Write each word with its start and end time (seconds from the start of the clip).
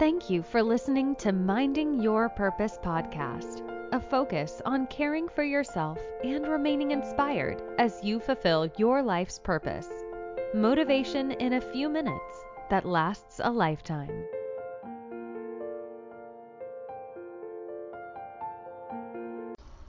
Thank 0.00 0.30
you 0.30 0.42
for 0.42 0.62
listening 0.62 1.14
to 1.16 1.30
Minding 1.30 2.00
Your 2.00 2.30
Purpose 2.30 2.78
podcast, 2.82 3.60
a 3.92 4.00
focus 4.00 4.62
on 4.64 4.86
caring 4.86 5.28
for 5.28 5.42
yourself 5.42 5.98
and 6.24 6.48
remaining 6.48 6.92
inspired 6.92 7.62
as 7.78 8.02
you 8.02 8.18
fulfill 8.18 8.66
your 8.78 9.02
life's 9.02 9.38
purpose. 9.38 9.90
Motivation 10.54 11.32
in 11.32 11.52
a 11.52 11.60
few 11.60 11.90
minutes 11.90 12.34
that 12.70 12.86
lasts 12.86 13.42
a 13.44 13.50
lifetime. 13.50 14.24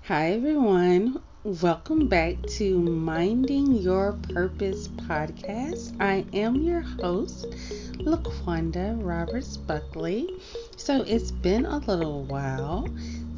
Hi, 0.08 0.32
everyone. 0.34 1.22
Welcome 1.44 2.08
back 2.08 2.36
to 2.60 2.78
Minding 2.78 3.74
Your 3.74 4.14
Purpose 4.32 4.88
podcast. 4.90 6.00
I 6.00 6.24
am 6.34 6.58
your 6.58 6.82
host, 6.82 7.50
Laqwanda 7.98 9.04
Roberts 9.04 9.58
Buckley. 9.58 10.30
So, 10.78 11.02
it's 11.02 11.32
been 11.32 11.66
a 11.66 11.80
little 11.80 12.26
while 12.26 12.88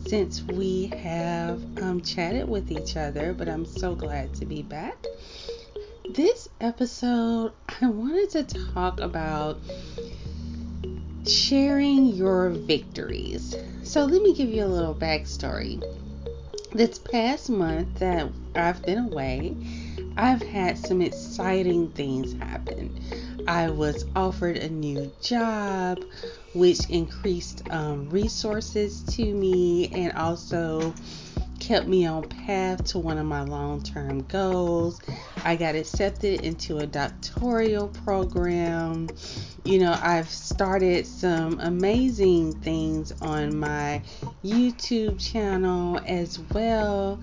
since 0.05 0.43
we 0.43 0.87
have 1.01 1.63
um, 1.81 2.01
chatted 2.01 2.49
with 2.49 2.73
each 2.73 2.97
other, 2.97 3.33
but 3.33 3.47
I'm 3.47 3.65
so 3.65 3.95
glad 3.95 4.33
to 4.33 4.45
be 4.45 4.63
back. 4.63 4.97
This 6.13 6.49
episode, 6.59 7.53
I 7.81 7.85
wanted 7.85 8.29
to 8.31 8.73
talk 8.73 8.99
about 8.99 9.59
sharing 11.25 12.07
your 12.07 12.49
victories. 12.49 13.55
So, 13.83 14.03
let 14.03 14.21
me 14.21 14.35
give 14.35 14.49
you 14.49 14.65
a 14.65 14.67
little 14.67 14.93
backstory 14.93 15.81
this 16.73 16.97
past 16.97 17.49
month 17.49 17.99
that 17.99 18.29
I've 18.55 18.81
been 18.81 18.97
away, 18.97 19.55
I've 20.17 20.41
had 20.41 20.77
some 20.77 21.01
exciting 21.01 21.91
things 21.91 22.33
happen. 22.33 22.99
I 23.47 23.69
was 23.69 24.05
offered 24.15 24.57
a 24.57 24.69
new 24.69 25.11
job, 25.21 26.03
which 26.55 26.89
increased 26.89 27.61
um, 27.69 28.09
resources 28.09 29.03
to 29.15 29.33
me 29.33 29.89
and 29.89 30.13
also 30.13 30.93
kept 31.63 31.87
me 31.87 32.05
on 32.05 32.27
path 32.27 32.83
to 32.83 32.99
one 32.99 33.17
of 33.17 33.25
my 33.25 33.41
long-term 33.41 34.23
goals. 34.23 34.99
I 35.45 35.55
got 35.55 35.75
accepted 35.75 36.41
into 36.41 36.79
a 36.79 36.85
doctoral 36.85 37.87
program. 37.87 39.07
You 39.63 39.79
know, 39.79 39.97
I've 40.03 40.27
started 40.27 41.07
some 41.07 41.61
amazing 41.61 42.59
things 42.59 43.13
on 43.21 43.57
my 43.57 44.01
YouTube 44.43 45.17
channel 45.25 46.01
as 46.05 46.37
well 46.51 47.21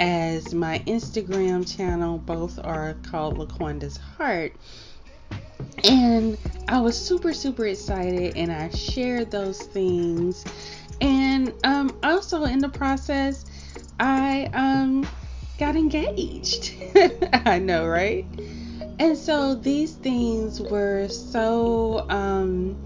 as 0.00 0.52
my 0.52 0.80
Instagram 0.80 1.64
channel. 1.76 2.18
Both 2.18 2.58
are 2.58 2.94
called 3.08 3.38
Laqwanda's 3.38 3.98
Heart. 3.98 4.56
And 5.84 6.36
I 6.66 6.80
was 6.80 6.98
super, 6.98 7.32
super 7.32 7.66
excited, 7.66 8.36
and 8.36 8.50
I 8.50 8.68
shared 8.70 9.30
those 9.30 9.62
things. 9.62 10.44
And 11.00 11.52
um, 11.62 11.96
also 12.02 12.44
in 12.44 12.58
the 12.58 12.68
process, 12.68 13.44
I 13.98 14.50
um 14.52 15.08
got 15.58 15.76
engaged. 15.76 16.74
I 17.32 17.58
know, 17.58 17.86
right? 17.86 18.26
And 18.98 19.16
so 19.16 19.54
these 19.54 19.94
things 19.94 20.60
were 20.60 21.08
so 21.08 22.06
um 22.10 22.76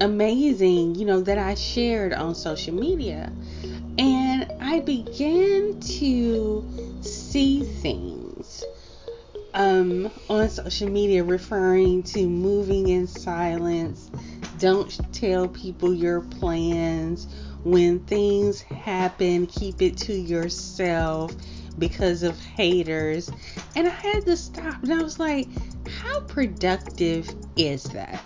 amazing, 0.00 0.94
you 0.94 1.04
know, 1.04 1.20
that 1.20 1.38
I 1.38 1.54
shared 1.54 2.12
on 2.12 2.34
social 2.34 2.74
media. 2.74 3.32
And 3.98 4.50
I 4.60 4.80
began 4.80 5.78
to 5.80 7.00
see 7.02 7.64
things 7.64 8.64
um, 9.54 10.10
on 10.28 10.48
social 10.48 10.88
media 10.88 11.24
referring 11.24 12.02
to 12.04 12.28
moving 12.28 12.88
in 12.88 13.06
silence, 13.06 14.10
don't 14.58 14.98
tell 15.12 15.48
people 15.48 15.92
your 15.92 16.20
plans, 16.20 17.26
when 17.64 18.00
things 18.00 18.62
happen, 18.62 19.46
keep 19.46 19.82
it 19.82 19.96
to 19.98 20.12
yourself 20.12 21.34
because 21.78 22.22
of 22.22 22.40
haters. 22.40 23.30
And 23.76 23.86
I 23.86 23.90
had 23.90 24.26
to 24.26 24.36
stop 24.36 24.82
and 24.82 24.92
I 24.92 25.02
was 25.02 25.18
like, 25.18 25.48
how 25.88 26.20
productive 26.20 27.34
is 27.56 27.84
that? 27.84 28.22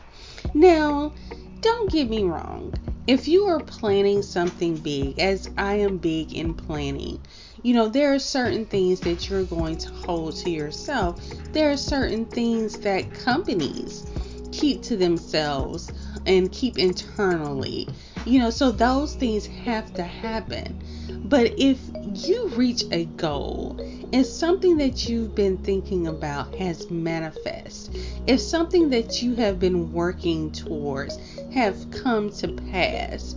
Now, 0.54 1.12
don't 1.60 1.90
get 1.90 2.08
me 2.10 2.22
wrong. 2.24 2.74
If 3.06 3.28
you 3.28 3.44
are 3.46 3.60
planning 3.60 4.22
something 4.22 4.76
big, 4.76 5.18
as 5.18 5.50
I 5.58 5.74
am 5.74 5.98
big 5.98 6.32
in 6.32 6.54
planning, 6.54 7.20
you 7.62 7.74
know, 7.74 7.88
there 7.88 8.14
are 8.14 8.18
certain 8.18 8.66
things 8.66 9.00
that 9.00 9.28
you're 9.28 9.44
going 9.44 9.76
to 9.78 9.88
hold 9.90 10.36
to 10.36 10.50
yourself. 10.50 11.22
There 11.52 11.70
are 11.70 11.76
certain 11.76 12.26
things 12.26 12.78
that 12.80 13.12
companies 13.14 14.06
keep 14.52 14.82
to 14.82 14.96
themselves 14.96 15.90
and 16.26 16.52
keep 16.52 16.78
internally. 16.78 17.88
You 18.26 18.38
know, 18.38 18.50
so 18.50 18.70
those 18.70 19.14
things 19.14 19.46
have 19.46 19.92
to 19.94 20.02
happen. 20.02 20.82
But 21.24 21.52
if 21.58 21.78
you 22.26 22.48
reach 22.48 22.84
a 22.90 23.04
goal 23.04 23.78
and 24.12 24.24
something 24.24 24.78
that 24.78 25.06
you've 25.08 25.34
been 25.34 25.58
thinking 25.58 26.06
about 26.06 26.54
has 26.54 26.90
manifest, 26.90 27.94
if 28.26 28.40
something 28.40 28.88
that 28.90 29.22
you 29.22 29.34
have 29.34 29.58
been 29.58 29.92
working 29.92 30.50
towards 30.52 31.18
have 31.52 31.90
come 31.90 32.30
to 32.32 32.48
pass, 32.48 33.34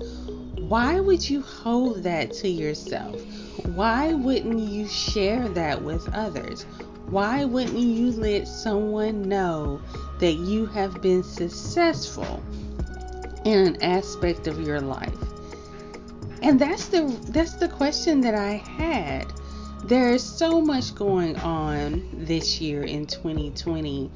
why 0.68 1.02
would 1.02 1.30
you 1.30 1.42
hold 1.42 2.04
that 2.04 2.32
to 2.34 2.48
yourself? 2.48 3.20
Why 3.66 4.14
wouldn't 4.14 4.60
you 4.60 4.88
share 4.88 5.50
that 5.50 5.82
with 5.82 6.08
others? 6.14 6.66
Why 7.10 7.44
wouldn't 7.44 7.78
you 7.78 8.12
let 8.12 8.48
someone 8.48 9.24
know 9.24 9.82
that 10.20 10.34
you 10.34 10.66
have 10.68 11.02
been 11.02 11.24
successful 11.24 12.42
in 13.48 13.66
an 13.66 13.82
aspect 13.82 14.48
of 14.48 14.60
your 14.60 14.82
life? 14.82 15.18
And 16.42 16.60
that's 16.60 16.88
the 16.90 17.04
that's 17.30 17.56
the 17.56 17.70
question 17.70 18.22
that 18.22 18.36
I 18.36 18.52
had. 18.52 19.32
There's 19.86 20.24
so 20.24 20.60
much 20.60 20.94
going 20.94 21.38
on 21.38 22.10
this 22.14 22.60
year 22.60 22.84
in 22.84 23.06
2020 23.06 24.12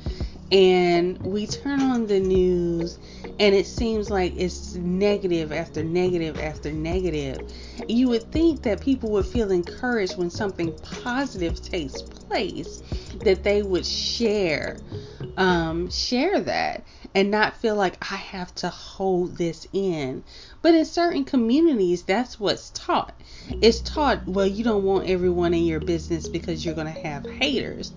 and 0.51 1.17
we 1.19 1.47
turn 1.47 1.79
on 1.79 2.07
the 2.07 2.19
news 2.19 2.99
and 3.39 3.55
it 3.55 3.65
seems 3.65 4.09
like 4.09 4.33
it's 4.35 4.75
negative 4.75 5.53
after 5.53 5.81
negative 5.81 6.37
after 6.37 6.73
negative. 6.73 7.49
You 7.87 8.09
would 8.09 8.29
think 8.33 8.63
that 8.63 8.81
people 8.81 9.11
would 9.11 9.25
feel 9.25 9.49
encouraged 9.51 10.17
when 10.17 10.29
something 10.29 10.77
positive 10.79 11.61
takes 11.61 12.01
place 12.01 12.83
that 13.23 13.43
they 13.43 13.63
would 13.63 13.85
share 13.85 14.77
um, 15.37 15.89
share 15.89 16.39
that 16.41 16.83
and 17.15 17.31
not 17.31 17.55
feel 17.57 17.75
like 17.75 17.97
I 18.11 18.15
have 18.15 18.53
to 18.55 18.69
hold 18.69 19.37
this 19.37 19.67
in. 19.73 20.23
But 20.61 20.75
in 20.75 20.85
certain 20.85 21.23
communities, 21.23 22.03
that's 22.03 22.39
what's 22.39 22.69
taught. 22.71 23.13
It's 23.61 23.81
taught, 23.81 24.27
well, 24.27 24.47
you 24.47 24.63
don't 24.63 24.83
want 24.83 25.09
everyone 25.09 25.53
in 25.53 25.65
your 25.65 25.79
business 25.79 26.27
because 26.27 26.65
you're 26.65 26.75
going 26.75 26.93
to 26.93 26.99
have 27.01 27.25
haters. 27.25 27.91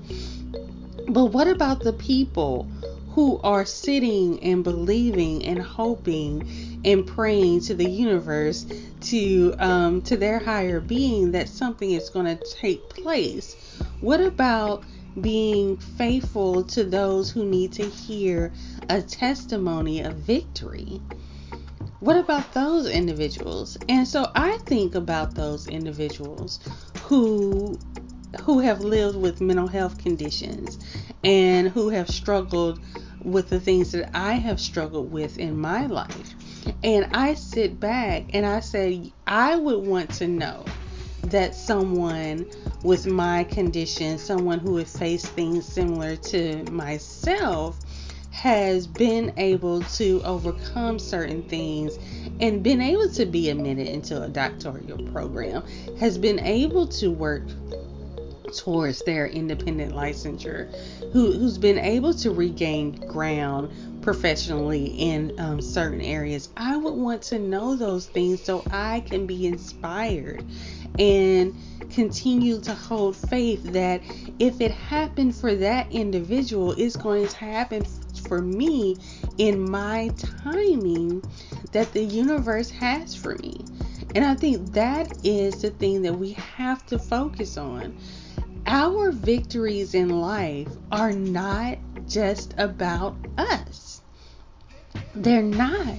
But 1.08 1.26
what 1.26 1.48
about 1.48 1.80
the 1.80 1.92
people 1.92 2.68
who 3.10 3.38
are 3.44 3.64
sitting 3.64 4.42
and 4.42 4.64
believing 4.64 5.44
and 5.44 5.60
hoping 5.60 6.80
and 6.84 7.06
praying 7.06 7.60
to 7.60 7.74
the 7.74 7.88
universe 7.88 8.66
to 9.00 9.54
um, 9.58 10.02
to 10.02 10.16
their 10.16 10.40
higher 10.40 10.80
being 10.80 11.30
that 11.32 11.48
something 11.48 11.92
is 11.92 12.10
going 12.10 12.26
to 12.26 12.44
take 12.56 12.88
place? 12.88 13.54
What 14.00 14.20
about 14.20 14.82
being 15.20 15.76
faithful 15.76 16.64
to 16.64 16.84
those 16.84 17.30
who 17.30 17.44
need 17.44 17.72
to 17.72 17.84
hear 17.84 18.52
a 18.88 19.00
testimony 19.00 20.00
of 20.00 20.14
victory? 20.14 21.00
What 22.00 22.16
about 22.16 22.52
those 22.52 22.86
individuals? 22.86 23.78
And 23.88 24.06
so 24.06 24.30
I 24.34 24.58
think 24.66 24.94
about 24.94 25.34
those 25.34 25.66
individuals 25.66 26.60
who 27.02 27.78
who 28.42 28.58
have 28.58 28.80
lived 28.80 29.16
with 29.16 29.40
mental 29.40 29.68
health 29.68 29.96
conditions 29.98 30.78
and 31.22 31.68
who 31.68 31.88
have 31.88 32.08
struggled 32.10 32.80
with 33.22 33.48
the 33.48 33.60
things 33.60 33.92
that 33.92 34.10
I 34.14 34.34
have 34.34 34.60
struggled 34.60 35.10
with 35.10 35.38
in 35.38 35.58
my 35.58 35.86
life. 35.86 36.34
And 36.82 37.06
I 37.12 37.34
sit 37.34 37.80
back 37.80 38.24
and 38.34 38.44
I 38.44 38.60
say, 38.60 39.12
I 39.26 39.56
would 39.56 39.86
want 39.86 40.10
to 40.14 40.28
know 40.28 40.64
that 41.34 41.52
someone 41.52 42.46
with 42.84 43.08
my 43.08 43.42
condition, 43.42 44.18
someone 44.18 44.60
who 44.60 44.76
has 44.76 44.96
faced 44.96 45.26
things 45.30 45.66
similar 45.66 46.14
to 46.14 46.62
myself, 46.70 47.80
has 48.30 48.86
been 48.86 49.32
able 49.36 49.82
to 49.82 50.22
overcome 50.24 50.96
certain 50.96 51.42
things 51.48 51.98
and 52.38 52.62
been 52.62 52.80
able 52.80 53.08
to 53.08 53.26
be 53.26 53.50
admitted 53.50 53.88
into 53.88 54.22
a 54.22 54.28
doctoral 54.28 55.02
program, 55.10 55.64
has 55.98 56.18
been 56.18 56.38
able 56.38 56.86
to 56.86 57.10
work 57.10 57.42
towards 58.52 59.02
their 59.02 59.26
independent 59.26 59.92
licensure, 59.92 60.72
who, 61.12 61.32
who's 61.32 61.58
been 61.58 61.78
able 61.78 62.14
to 62.14 62.30
regain 62.30 62.92
ground 63.06 64.02
professionally 64.02 64.86
in 64.86 65.38
um, 65.38 65.60
certain 65.60 66.00
areas. 66.00 66.50
I 66.56 66.76
would 66.76 66.94
want 66.94 67.22
to 67.22 67.38
know 67.38 67.74
those 67.74 68.06
things 68.06 68.42
so 68.42 68.62
I 68.70 69.00
can 69.00 69.26
be 69.26 69.46
inspired 69.46 70.44
and 70.98 71.54
continue 71.90 72.60
to 72.60 72.74
hold 72.74 73.16
faith 73.16 73.62
that 73.72 74.00
if 74.38 74.60
it 74.60 74.70
happened 74.70 75.34
for 75.34 75.54
that 75.54 75.90
individual, 75.92 76.72
it's 76.72 76.96
going 76.96 77.28
to 77.28 77.36
happen 77.36 77.84
for 78.28 78.40
me 78.40 78.96
in 79.38 79.68
my 79.70 80.10
timing 80.42 81.22
that 81.72 81.92
the 81.92 82.02
universe 82.02 82.70
has 82.70 83.14
for 83.14 83.36
me. 83.36 83.64
And 84.14 84.24
I 84.24 84.34
think 84.34 84.72
that 84.72 85.12
is 85.24 85.62
the 85.62 85.70
thing 85.70 86.02
that 86.02 86.12
we 86.12 86.32
have 86.34 86.86
to 86.86 86.98
focus 86.98 87.56
on. 87.56 87.96
Our 88.74 89.12
victories 89.12 89.94
in 89.94 90.08
life 90.08 90.66
are 90.90 91.12
not 91.12 91.78
just 92.08 92.54
about 92.58 93.16
us. 93.38 94.02
They're 95.14 95.42
not. 95.42 95.94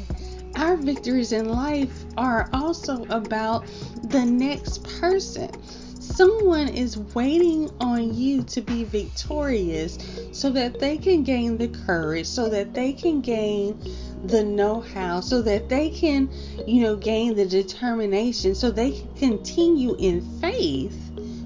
Our 0.58 0.76
victories 0.76 1.32
in 1.32 1.48
life 1.48 2.04
are 2.18 2.50
also 2.52 3.06
about 3.06 3.66
the 4.04 4.26
next 4.26 4.84
person. 5.00 5.64
Someone 6.02 6.68
is 6.68 6.98
waiting 6.98 7.72
on 7.80 8.14
you 8.14 8.44
to 8.44 8.60
be 8.60 8.84
victorious 8.84 9.98
so 10.34 10.50
that 10.50 10.78
they 10.78 10.98
can 10.98 11.24
gain 11.24 11.58
the 11.58 11.70
courage, 11.70 12.28
so 12.28 12.50
that 12.50 12.74
they 12.74 12.92
can 12.92 13.22
gain 13.22 13.80
the 14.26 14.44
know 14.44 14.82
how, 14.82 15.22
so 15.22 15.42
that 15.44 15.70
they 15.70 15.92
can, 15.92 16.30
you 16.68 16.82
know, 16.82 16.98
gain 16.98 17.36
the 17.36 17.46
determination, 17.46 18.54
so 18.54 18.70
they 18.70 18.92
can 18.92 19.16
continue 19.16 19.96
in 19.98 20.20
faith, 20.42 21.02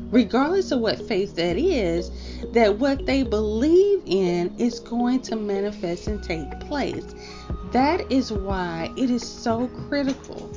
regardless 0.09 0.71
of 0.71 0.79
what 0.79 1.07
faith 1.07 1.35
that 1.35 1.57
is, 1.57 2.11
that 2.53 2.77
what 2.79 3.05
they 3.05 3.23
believe 3.23 4.01
in 4.05 4.55
is 4.57 4.79
going 4.79 5.21
to 5.21 5.35
manifest 5.35 6.07
and 6.07 6.21
take 6.23 6.59
place. 6.61 7.13
That 7.71 8.11
is 8.11 8.31
why 8.31 8.91
it 8.95 9.09
is 9.09 9.27
so 9.27 9.67
critical 9.89 10.51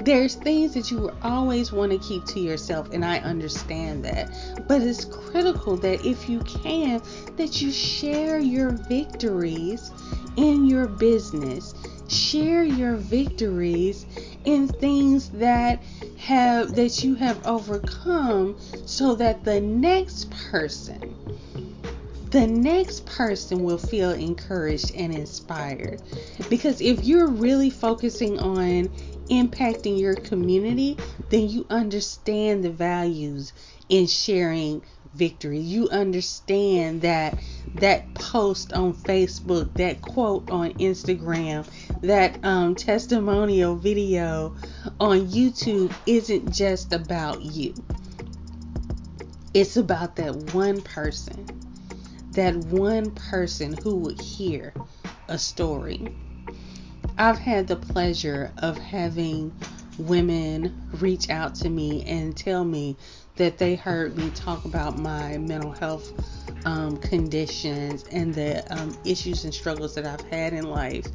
there's 0.00 0.34
things 0.36 0.72
that 0.74 0.90
you 0.90 1.10
always 1.22 1.72
want 1.72 1.92
to 1.92 1.98
keep 1.98 2.24
to 2.24 2.40
yourself 2.40 2.88
and 2.92 3.04
I 3.04 3.18
understand 3.18 4.04
that. 4.04 4.32
But 4.66 4.82
it's 4.82 5.04
critical 5.04 5.76
that 5.78 6.04
if 6.04 6.28
you 6.28 6.40
can 6.40 7.02
that 7.36 7.60
you 7.60 7.70
share 7.70 8.38
your 8.38 8.70
victories 8.70 9.92
in 10.36 10.64
your 10.64 10.86
business. 10.86 11.74
Share 12.10 12.64
your 12.64 12.96
victories 12.96 14.04
in 14.44 14.68
things 14.68 15.30
that 15.30 15.82
have 16.18 16.74
that 16.74 17.04
you 17.04 17.14
have 17.14 17.46
overcome 17.46 18.56
so 18.84 19.14
that 19.14 19.44
the 19.44 19.60
next 19.60 20.30
person 20.30 21.16
the 22.30 22.46
next 22.46 23.06
person 23.06 23.64
will 23.64 23.78
feel 23.78 24.12
encouraged 24.12 24.94
and 24.94 25.12
inspired. 25.12 26.00
Because 26.48 26.80
if 26.80 27.04
you're 27.04 27.26
really 27.26 27.70
focusing 27.70 28.38
on 28.38 28.88
impacting 29.28 29.98
your 29.98 30.14
community, 30.14 30.96
then 31.28 31.48
you 31.48 31.66
understand 31.70 32.62
the 32.62 32.70
values 32.70 33.52
in 33.88 34.06
sharing 34.06 34.82
victory. 35.14 35.58
You 35.58 35.88
understand 35.88 37.02
that 37.02 37.38
that 37.74 38.14
post 38.14 38.72
on 38.72 38.94
Facebook, 38.94 39.74
that 39.74 40.02
quote 40.02 40.50
on 40.50 40.72
Instagram, 40.74 41.66
that 42.02 42.44
um, 42.44 42.74
testimonial 42.74 43.76
video 43.76 44.54
on 44.98 45.26
YouTube 45.28 45.92
isn't 46.06 46.52
just 46.52 46.92
about 46.92 47.42
you. 47.42 47.74
It's 49.52 49.76
about 49.76 50.16
that 50.16 50.54
one 50.54 50.80
person, 50.80 51.46
that 52.32 52.54
one 52.56 53.10
person 53.10 53.76
who 53.82 53.96
would 53.96 54.20
hear 54.20 54.72
a 55.28 55.38
story 55.38 56.14
I've 57.20 57.38
had 57.38 57.66
the 57.66 57.76
pleasure 57.76 58.50
of 58.56 58.78
having 58.78 59.52
women 60.00 60.88
reach 60.92 61.30
out 61.30 61.54
to 61.56 61.68
me 61.68 62.04
and 62.04 62.36
tell 62.36 62.64
me 62.64 62.96
that 63.36 63.58
they 63.58 63.74
heard 63.74 64.16
me 64.16 64.30
talk 64.30 64.64
about 64.64 64.98
my 64.98 65.38
mental 65.38 65.70
health 65.70 66.12
um, 66.64 66.96
conditions 66.98 68.04
and 68.10 68.34
the 68.34 68.64
um, 68.72 68.96
issues 69.04 69.44
and 69.44 69.54
struggles 69.54 69.94
that 69.94 70.04
I've 70.04 70.26
had 70.28 70.52
in 70.52 70.68
life. 70.68 71.06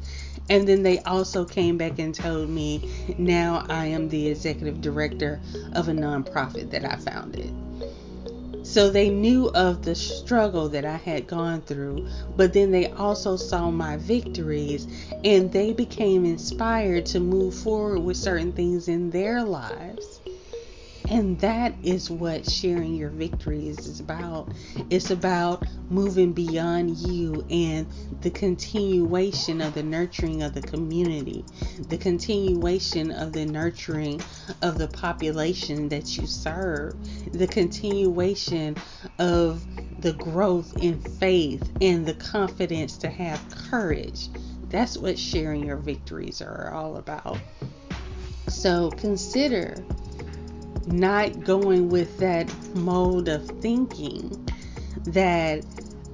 And 0.48 0.66
then 0.66 0.82
they 0.82 1.00
also 1.00 1.44
came 1.44 1.76
back 1.76 1.98
and 1.98 2.14
told 2.14 2.48
me 2.48 3.14
now 3.18 3.64
I 3.68 3.86
am 3.86 4.08
the 4.08 4.28
executive 4.28 4.80
director 4.80 5.40
of 5.72 5.88
a 5.88 5.92
nonprofit 5.92 6.70
that 6.70 6.84
I 6.84 6.96
founded. 6.96 7.52
So 8.66 8.90
they 8.90 9.08
knew 9.10 9.48
of 9.50 9.82
the 9.82 9.94
struggle 9.94 10.68
that 10.70 10.84
I 10.84 10.96
had 10.96 11.28
gone 11.28 11.62
through, 11.62 12.06
but 12.36 12.52
then 12.52 12.72
they 12.72 12.90
also 12.90 13.36
saw 13.36 13.70
my 13.70 13.96
victories 13.96 14.88
and 15.24 15.52
they 15.52 15.72
became 15.72 16.26
inspired 16.26 17.06
to 17.06 17.20
move 17.20 17.54
forward 17.54 18.00
with 18.00 18.16
certain 18.18 18.52
things 18.52 18.88
in 18.88 19.10
their 19.10 19.44
lives. 19.44 20.20
And 21.08 21.38
that 21.38 21.74
is 21.82 22.10
what 22.10 22.50
sharing 22.50 22.94
your 22.94 23.10
victories 23.10 23.78
is 23.86 24.00
about. 24.00 24.52
It's 24.90 25.10
about 25.10 25.64
moving 25.88 26.32
beyond 26.32 26.96
you 26.96 27.46
and 27.48 27.86
the 28.22 28.30
continuation 28.30 29.60
of 29.60 29.74
the 29.74 29.82
nurturing 29.82 30.42
of 30.42 30.54
the 30.54 30.62
community, 30.62 31.44
the 31.88 31.96
continuation 31.96 33.12
of 33.12 33.32
the 33.32 33.46
nurturing 33.46 34.20
of 34.62 34.78
the 34.78 34.88
population 34.88 35.88
that 35.90 36.16
you 36.16 36.26
serve, 36.26 36.96
the 37.32 37.46
continuation 37.46 38.76
of 39.18 39.64
the 40.00 40.12
growth 40.14 40.76
in 40.78 41.00
faith 41.00 41.70
and 41.80 42.04
the 42.04 42.14
confidence 42.14 42.96
to 42.98 43.08
have 43.08 43.40
courage. 43.70 44.28
That's 44.68 44.98
what 44.98 45.18
sharing 45.18 45.64
your 45.64 45.76
victories 45.76 46.42
are 46.42 46.72
all 46.72 46.96
about. 46.96 47.38
So 48.48 48.90
consider 48.90 49.76
not 50.86 51.44
going 51.44 51.88
with 51.88 52.18
that 52.18 52.52
mode 52.74 53.28
of 53.28 53.46
thinking 53.60 54.48
that 55.04 55.64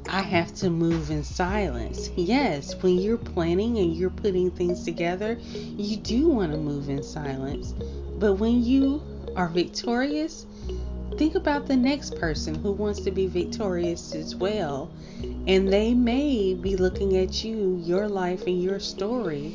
I 0.08 0.22
have 0.22 0.54
to 0.56 0.70
move 0.70 1.10
in 1.10 1.22
silence. 1.22 2.10
Yes, 2.16 2.74
when 2.82 2.98
you're 2.98 3.18
planning 3.18 3.78
and 3.78 3.94
you're 3.94 4.10
putting 4.10 4.50
things 4.50 4.84
together, 4.84 5.38
you 5.40 5.96
do 5.96 6.28
want 6.28 6.52
to 6.52 6.58
move 6.58 6.88
in 6.88 7.02
silence. 7.02 7.72
But 8.18 8.34
when 8.34 8.62
you 8.64 9.02
are 9.36 9.48
victorious, 9.48 10.46
think 11.16 11.34
about 11.34 11.66
the 11.66 11.76
next 11.76 12.16
person 12.16 12.54
who 12.54 12.72
wants 12.72 13.00
to 13.00 13.10
be 13.10 13.26
victorious 13.26 14.14
as 14.14 14.34
well. 14.34 14.90
And 15.46 15.72
they 15.72 15.94
may 15.94 16.54
be 16.54 16.76
looking 16.76 17.16
at 17.16 17.44
you, 17.44 17.80
your 17.84 18.08
life, 18.08 18.46
and 18.46 18.62
your 18.62 18.80
story 18.80 19.54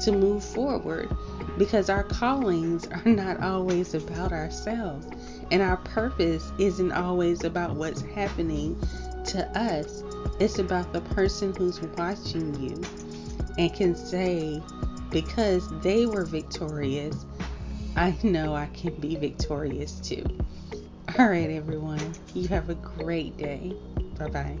to 0.00 0.12
move 0.12 0.44
forward 0.44 1.08
because 1.58 1.88
our 1.88 2.04
callings 2.04 2.86
are 2.88 3.02
not 3.04 3.40
always 3.40 3.94
about 3.94 4.32
ourselves 4.32 5.06
and 5.50 5.62
our 5.62 5.76
purpose 5.78 6.52
isn't 6.58 6.92
always 6.92 7.44
about 7.44 7.76
what's 7.76 8.00
happening 8.00 8.80
to 9.24 9.46
us. 9.58 10.02
It's 10.40 10.58
about 10.58 10.92
the 10.92 11.00
person 11.00 11.54
who's 11.54 11.80
watching 11.80 12.60
you 12.60 12.80
and 13.58 13.72
can 13.72 13.94
say, 13.94 14.60
because 15.10 15.68
they 15.80 16.06
were 16.06 16.24
victorious, 16.24 17.24
I 17.96 18.16
know 18.22 18.54
I 18.54 18.66
can 18.66 18.94
be 18.96 19.16
victorious 19.16 20.00
too. 20.00 20.24
All 21.18 21.28
right, 21.28 21.50
everyone. 21.50 22.14
You 22.34 22.48
have 22.48 22.68
a 22.68 22.74
great 22.74 23.36
day. 23.36 23.76
Bye 24.18 24.28
bye. 24.28 24.58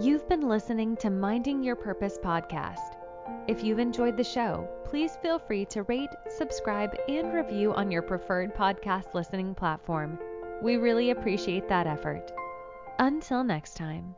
You've 0.00 0.26
been 0.28 0.48
listening 0.48 0.96
to 0.98 1.10
Minding 1.10 1.62
Your 1.62 1.76
Purpose 1.76 2.16
podcast. 2.16 2.99
If 3.48 3.64
you've 3.64 3.78
enjoyed 3.78 4.16
the 4.16 4.24
show, 4.24 4.68
please 4.84 5.16
feel 5.22 5.38
free 5.38 5.64
to 5.66 5.82
rate, 5.84 6.10
subscribe, 6.28 6.96
and 7.08 7.32
review 7.32 7.72
on 7.72 7.90
your 7.90 8.02
preferred 8.02 8.54
podcast 8.54 9.14
listening 9.14 9.54
platform. 9.54 10.18
We 10.62 10.76
really 10.76 11.10
appreciate 11.10 11.68
that 11.68 11.86
effort. 11.86 12.32
Until 12.98 13.42
next 13.42 13.76
time. 13.76 14.14